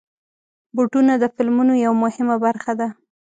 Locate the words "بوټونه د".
0.75-1.25